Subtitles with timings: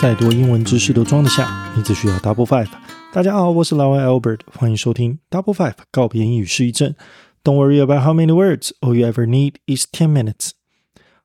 [0.00, 2.68] 再多英文知识都装得下，你只需要 Double Five。
[3.12, 6.94] 大家好，我是老外 Albert，欢迎收听 Double Five 告别英语失忆症。
[7.42, 10.50] Don't worry about how many words, all you ever need is ten minutes。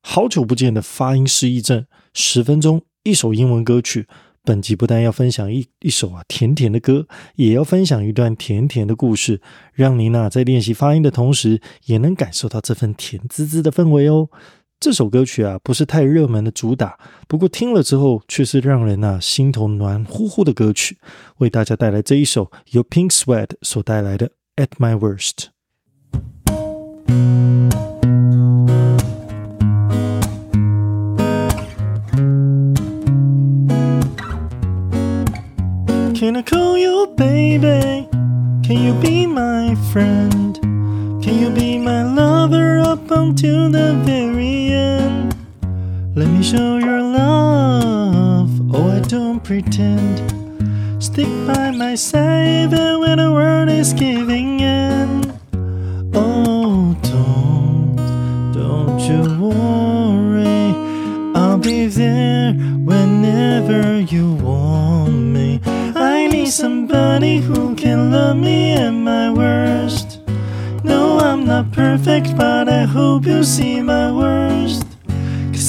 [0.02, 1.86] 好久不见的发音失忆症，
[2.16, 4.08] 十分钟一首英文歌曲。
[4.44, 9.40] 本集不但要分享一一首啊甜甜的歌，也要分享一段甜甜的故事，
[9.74, 14.30] 让您呐在练习发音的同时，也能感受到这份甜滋滋的氛围哦。
[14.84, 20.98] 这首歌曲啊不是太热门的主打，不过听了之后却是让人呐心头暖乎乎的歌曲。
[21.38, 25.32] 为大家带来这一首由 Pink Sweat 所带来的《At My Worst》。
[36.14, 38.10] Can I call you baby?
[38.68, 40.60] Can you be my friend?
[41.24, 44.53] Can you be my lover up until the very?
[46.24, 48.50] Let me show your love.
[48.74, 50.24] Oh, I don't pretend.
[51.04, 55.38] Stick by my side even when the world is giving in.
[56.14, 57.98] Oh, don't,
[58.54, 60.74] don't you worry.
[61.36, 65.60] I'll be there whenever you want me.
[65.66, 70.22] I need somebody who can love me at my worst.
[70.86, 74.93] No, I'm not perfect, but I hope you see my worst.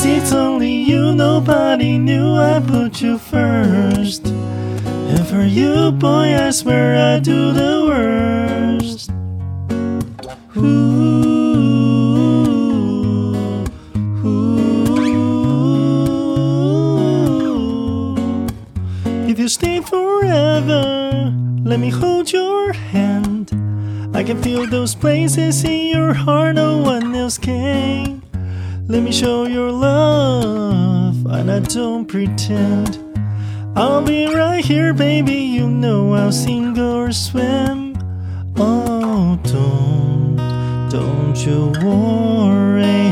[0.06, 4.26] It's only you, nobody knew I put you first.
[4.26, 9.10] And for you, boy, I swear I do the worst.
[10.58, 11.64] Ooh,
[14.26, 14.54] ooh.
[19.26, 21.32] If you stay forever,
[21.64, 23.50] let me hold your hand.
[24.14, 28.23] I can feel those places in your heart no one else can.
[28.86, 32.98] Let me show your love, and I don't pretend.
[33.74, 35.36] I'll be right here, baby.
[35.36, 37.96] You know I'll sing or swim.
[38.56, 40.36] Oh, don't,
[40.90, 43.10] don't you worry.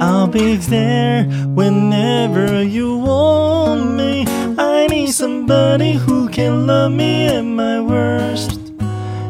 [0.00, 4.24] I'll be there whenever you want me.
[4.56, 8.60] I need somebody who can love me at my worst.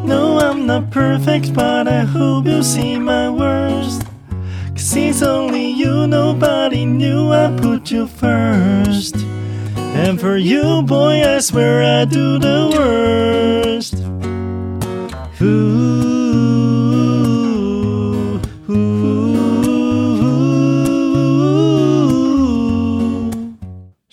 [0.05, 3.68] No, I'm not perfect, but I hope you see my worst.
[4.81, 9.17] It's only you, nobody knew I put you first.
[9.77, 13.95] And for you, boy, I swear I do the worst.
[15.43, 16.08] Ooh,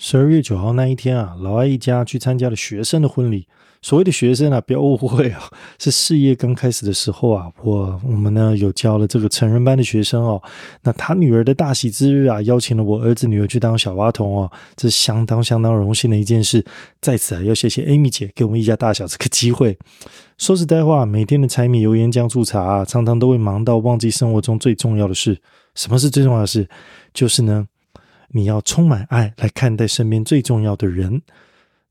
[0.08, 3.48] 十二月九号那一天啊，老艾一家去参加了学生的婚礼。
[3.82, 5.50] 所谓的学生啊，不要误会啊，
[5.80, 10.40] 是事业刚开始的时候啊，我我们呢有教了这个成人班的学生哦。
[10.84, 16.64] 那他女儿的大喜之日啊，邀请了我儿子女儿去当小花童哦，这相当相当荣幸的一件事。
[17.00, 19.76] 在此啊，要谢谢 Amy 姐给我们一家大小这个机会。
[20.38, 25.36] 说实在话，每天的柴米油盐酱醋茶啊，常常都会忙到忘记生活中最重要的事。
[25.74, 26.68] 什么是最重要的事？
[27.12, 27.66] 就是呢，
[28.30, 31.22] 你要充满爱来看待身边最重要的人。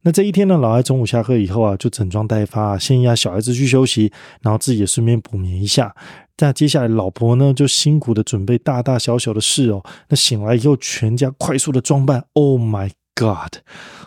[0.01, 5.95] 那这一天呢，老艾中午下课以后啊，就整装待发，先压小孩子去休息，然后自己也顺便补眠一下。
[6.37, 9.83] 那接下来，老婆呢就辛苦的准备大大小小的事哦。
[10.09, 12.23] 那醒来以后，全家快速的装扮。
[12.33, 13.55] Oh my God！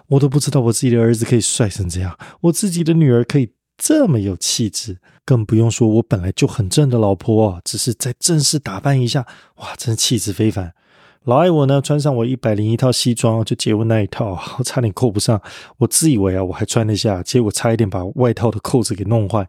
[0.07, 10.73] 我都不知道我自己的儿子可以帅成这样，我自己的女儿可以这么有气质，更不用说我本来就很正的老婆哦，只是再正式打扮一下，哇，真气质非凡。
[11.29, 15.39] 老爱我呢，穿上我一百零一套西装，就结婚那一套， 我差点扣不上。
[15.77, 19.47] 我自以为啊，我还穿得下，结果差一点把外套的扣子给弄坏。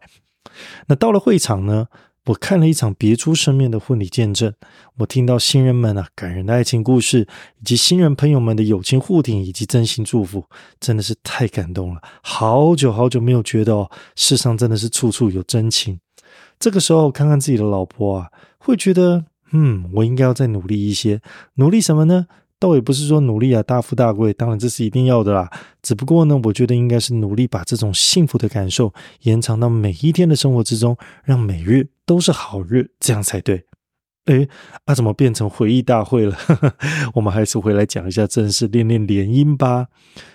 [0.88, 1.86] 那到了会场呢，
[2.26, 4.52] 我看了一场别出生面的婚礼见证，
[4.98, 7.26] 我听到新人们啊感人的爱情故事，
[7.60, 10.44] 以及新人朋友们的友情互挺以及真心祝福，
[10.78, 12.02] 真的是太感动了。
[12.22, 15.98] 好久好久没有觉得哦，世上真的是处处有真情。
[16.58, 18.28] 这个时候看看自己的老婆啊，
[18.58, 19.24] 会觉得。
[19.52, 21.20] 嗯，我应该要再努力一些。
[21.54, 22.26] 努力什么呢？
[22.58, 25.50] 倒也不是说努力啊大富大贵，当然这是一定要的啦。
[25.80, 28.92] 只不过呢，我觉得应该是努力把这种幸福的感受
[29.22, 30.94] 延长到每一天的生活之中，
[31.24, 33.64] 让每日都是好日，这样才对。
[34.30, 34.48] 诶，
[34.84, 36.36] 啊，怎么变成回忆大会了？
[37.14, 39.88] 我们还是回来讲一下正式练练连音吧。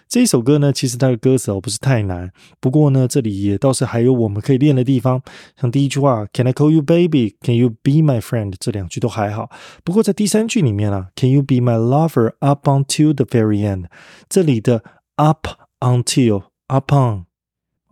[0.07, 5.21] 这一首歌呢，其实它的歌词哦不是太难，不过呢，这里也倒是还有我们可以练的地方。
[5.59, 7.37] 像第一句话，Can I call you baby?
[7.41, 8.53] Can you be my friend?
[8.59, 9.49] 这两句都还好。
[9.83, 13.85] 不过在第三句里面啊，Can you be my lover up until the very end？
[14.29, 14.83] 这里的
[15.15, 15.47] up
[15.79, 17.23] until upon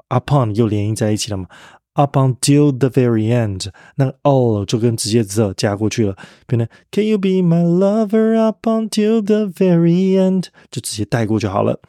[0.10, 1.48] upon 又连音在一起了嘛
[1.95, 6.17] up until the very end，那 all 就跟直接 the 加过去了，
[6.47, 11.81] 变成 Can you be my lover up until the very end，就直接带过就好了。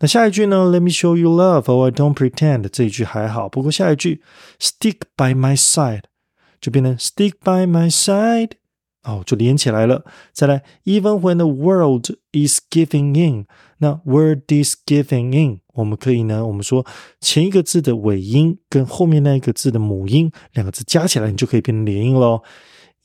[0.00, 0.66] 那下一句呢？
[0.66, 2.68] Let me show you love, or I don't pretend。
[2.68, 4.20] 这一句还好，不过下一句
[4.60, 6.02] Stick by my side
[6.60, 8.50] 就变成 Stick by my side，
[9.04, 10.04] 哦，就连起来了。
[10.34, 13.46] 再来，Even when the world is giving in，
[13.78, 15.60] 那 word is giving in。
[15.74, 16.86] 我们可以呢，我们说
[17.20, 22.42] 前一个字的尾音跟后面那一个字的母音两个字加起来，你就可以变成连音喽。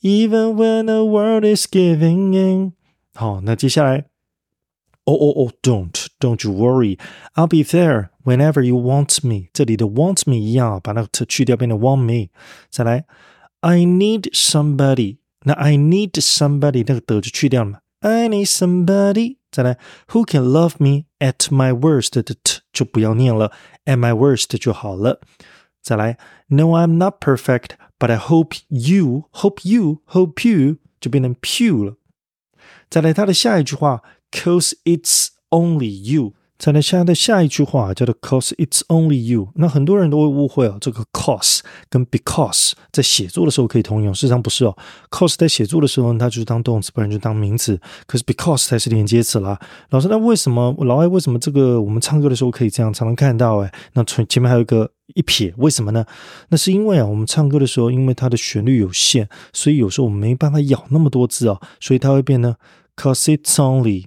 [0.02, 2.72] Even when the world is giving in，
[3.14, 4.06] 好，那接下来，
[5.04, 9.48] Oh oh oh don't don't you worry，I'll be there whenever you want me。
[9.52, 12.28] 这里的 want me 一样，把那个 t 去掉，变成 want me。
[12.70, 13.04] 再来，
[13.60, 19.38] I need somebody，那 I need somebody 那个的就去掉了嘛，I need somebody。
[19.54, 19.78] 再来，
[20.08, 23.52] Who can love me at my worst 的 t 就不要念了，
[23.84, 25.20] at my worst 就好了。
[25.82, 26.18] 再来，
[26.48, 31.96] No, I'm not perfect, but I hope you, hope you, hope you 就变成 pew 了。
[32.88, 36.34] 再来，它的下一句话，Cause it's only you。
[36.57, 41.59] 再来下的下一句话叫做 "Cause it's only you"，那很多人都会误会哦，这个 "cause"
[41.89, 44.75] 跟 "because" 在写作的时候可以通用，事实上不是哦。
[45.11, 47.77] "cause" 在写作的时候，它就是当动词，不然就当名词。
[48.07, 49.59] 可是 "because" 才是连接词啦。
[49.89, 53.57] 老师，那为什么老外为什么这个我们唱歌的时候可以这样常常看到？
[53.57, 56.05] 哎，那前前面还有一个一撇，为什么呢？
[56.49, 62.55] 那是因为啊，我们唱歌的时候，因为它的旋律有限，所以有时候我们没办法咬那么多字哦，所以它会变呢
[62.95, 64.05] "Cause it's only"。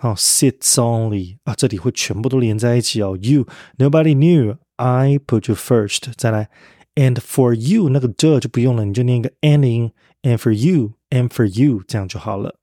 [0.00, 3.18] 好，sits only 啊，这里会全部都连在一起哦。
[3.20, 3.46] You
[3.78, 6.12] nobody knew I put you first。
[6.16, 6.48] 再来，
[6.94, 9.92] and for you 那个 the 就不用了，你就念一个 and in
[10.22, 12.56] and for you and for you 这样就好了。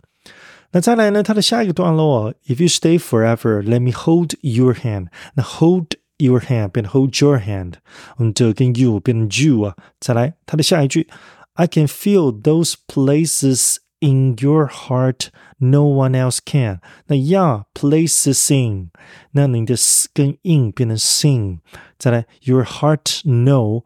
[0.73, 5.07] 那再来呢，它的下一个段落啊，If you stay forever, let me hold your hand。
[5.35, 7.73] 那 hold your hand 变成 hold your hand，
[8.17, 9.75] 嗯，这跟 you 变成 you 啊。
[9.99, 11.07] 再来，它的下一句，
[11.53, 15.27] I can feel those places in your heart
[15.57, 16.79] no one else can。
[17.07, 18.89] 那 yeah places in，
[19.31, 21.59] 那你的 s 跟 in 变成 sing。
[21.97, 23.83] 再来 your heart no，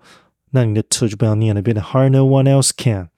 [0.51, 3.09] 那你的 t 就不要念了，变成 heart no one else can。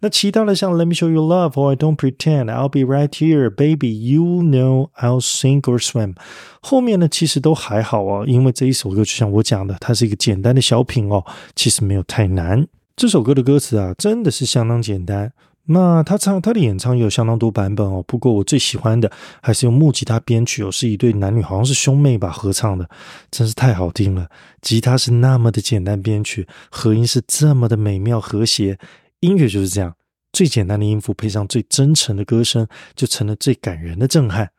[0.00, 3.88] 那其他的像 Let me show you love or I don't pretend I'll be right here, baby.
[3.88, 6.16] You know I'll sink or swim。
[6.60, 12.66] 后面呢其实都还好哦，因为这一首歌就像我讲的，它是一个简单的小品哦，其实没有太难。
[12.96, 15.32] 这首歌的歌词啊，真的是相当简单。
[15.67, 22.87] 那他唱他的演唱也有相当多版本哦，不过我最喜欢的还是用木吉他编曲哦，是一对男女，好像是兄妹吧合唱的，
[23.31, 24.29] 真是太好听了。
[24.61, 28.77] 吉他是那么的简单编曲，和音是这么的美妙和谐，
[29.21, 29.95] 音乐就是这样，
[30.31, 34.51] 最简单的音符配上最真诚的歌声，就成了最感人的震撼。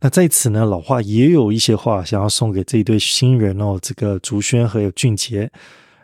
[0.00, 5.50] 那在此呢，老话也有一些话想要送给这一对新人哦，这个竹轩和有俊杰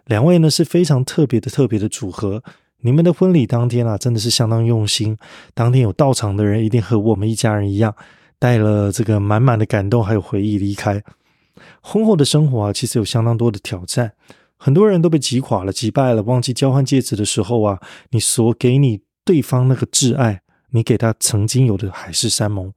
[0.06, 2.42] 两位呢是非常特别的特别的组合。
[2.82, 5.16] 你们的婚礼当天啊，真的是相当用心。
[5.54, 7.94] 当天有到场的人，一定和我们一家人一样，
[8.38, 11.02] 带了这个满满的感动还有回忆离开。
[11.80, 14.12] 婚后的生活啊，其实有相当多的挑战，
[14.56, 16.22] 很多人都被击垮了、击败了。
[16.22, 17.80] 忘记交换戒指的时候啊，
[18.10, 22.72] 你所给你对方那个挚爱，你给他曾经有的海誓山盟。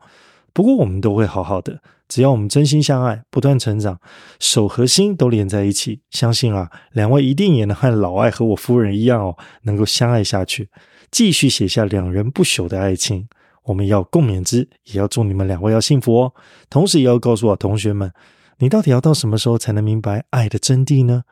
[0.60, 1.82] 不过我们都会好好的。
[2.10, 3.98] 只要我们真心相爱，不断成长，
[4.42, 10.68] 手和心都连在一起，相信啊，两位一定也能和老爱和我夫人一样哦，能够相爱下去，
[11.10, 13.30] 继续写下两人不朽的爱情。
[13.63, 16.34] 我们要共勉之，也要祝你们两位要幸福哦。
[16.70, 18.12] 同时，也要告诉我同学们，
[18.58, 21.24] 你到底要到什么时候才能明白爱的真谛呢？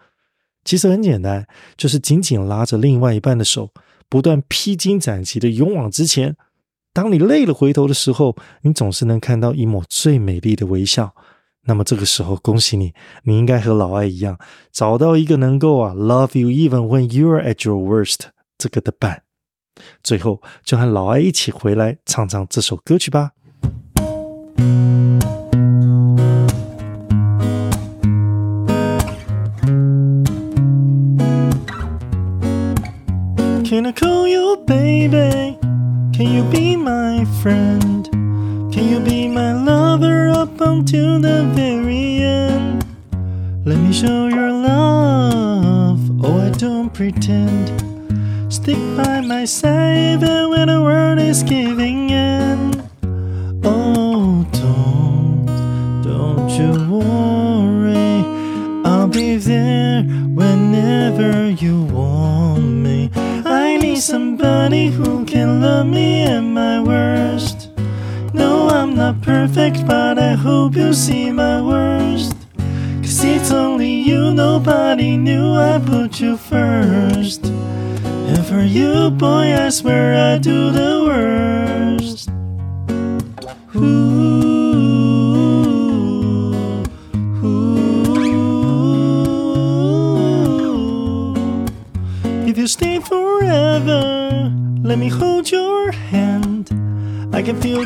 [0.64, 3.72] 其实很简单，就是紧紧拉着另外一半的手，
[4.08, 6.38] 不断披荆斩棘的勇往直前。
[6.98, 11.14] 当你累了回头的时候，你总是能看到一抹最美丽的微笑。
[11.66, 14.40] 那么这个时候，恭喜你，你应该和老爱一样，
[14.72, 18.22] 找到一个能够啊 love you even when you are at your worst
[18.58, 19.22] 这个的伴。
[20.02, 23.34] 最后，就和老爱一起回来唱唱这首歌曲吧。
[41.28, 42.86] The very end?
[43.66, 46.00] Let me show your love.
[46.26, 47.66] Oh, I don't pretend.
[48.52, 52.60] Stick by my side even when the world is giving in.
[53.64, 55.46] Oh, don't,
[56.10, 58.16] don't you worry.
[58.90, 60.04] I'll be there
[60.42, 63.12] whenever you want me.
[63.46, 67.57] I need somebody who can love me at my worst.
[68.34, 72.36] No, I'm not perfect, but I hope you see my worst.
[73.02, 77.46] Cause it's only you, nobody knew I put you first.
[77.46, 82.30] And for you, boy, I swear I do the worst.
[83.76, 84.47] Ooh.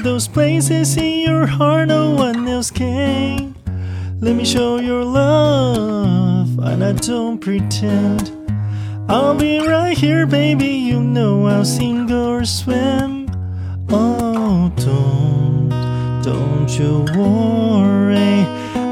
[0.03, 3.55] Those places in your heart no one else can.
[4.19, 8.31] Let me show your love, and I don't pretend.
[9.07, 10.69] I'll be right here, baby.
[10.69, 13.29] You know I'll sing or swim.
[13.89, 15.69] Oh, don't,
[16.23, 18.45] don't you worry.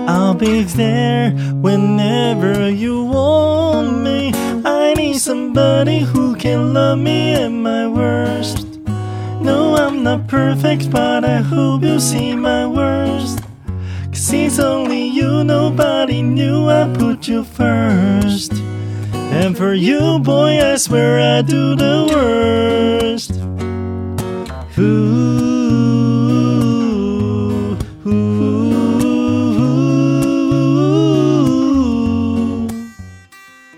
[0.08, 4.32] I'll be there whenever you want me.
[4.64, 8.69] I need somebody who can love me at my worst
[9.49, 13.41] No, I'm not perfect, but I hope you see my worst.
[14.11, 18.53] Cause it's only you, nobody knew I put you first.
[19.33, 23.33] And for you, boy, I swear I do the worst.
[24.79, 24.83] Ooh,
[28.07, 28.35] ooh.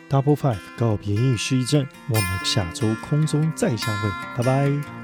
[0.09, 5.00] Double Five 告别英语失忆症，我们下周空中再相会，拜拜。